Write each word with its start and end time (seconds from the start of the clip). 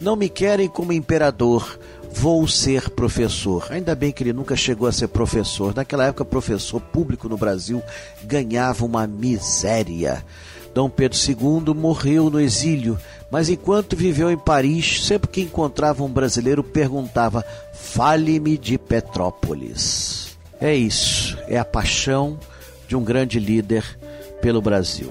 não 0.00 0.14
me 0.14 0.28
querem 0.28 0.68
como 0.68 0.92
imperador 0.92 1.80
vou 2.14 2.46
ser 2.46 2.90
professor. 2.90 3.66
Ainda 3.70 3.94
bem 3.94 4.12
que 4.12 4.22
ele 4.22 4.32
nunca 4.32 4.54
chegou 4.54 4.86
a 4.86 4.92
ser 4.92 5.08
professor. 5.08 5.74
Naquela 5.74 6.06
época, 6.06 6.24
professor 6.24 6.80
público 6.80 7.28
no 7.28 7.36
Brasil 7.36 7.82
ganhava 8.22 8.84
uma 8.84 9.06
miséria. 9.06 10.24
Dom 10.72 10.88
Pedro 10.88 11.18
II 11.18 11.74
morreu 11.74 12.30
no 12.30 12.40
exílio, 12.40 12.98
mas 13.30 13.48
enquanto 13.48 13.96
viveu 13.96 14.30
em 14.30 14.38
Paris, 14.38 15.04
sempre 15.04 15.28
que 15.28 15.40
encontrava 15.40 16.02
um 16.04 16.08
brasileiro 16.08 16.62
perguntava: 16.62 17.44
Fale-me 17.74 18.56
de 18.56 18.78
Petrópolis. 18.78 20.36
É 20.60 20.74
isso, 20.74 21.36
é 21.48 21.58
a 21.58 21.64
paixão 21.64 22.38
de 22.88 22.96
um 22.96 23.04
grande 23.04 23.38
líder 23.38 23.84
pelo 24.40 24.62
Brasil. 24.62 25.10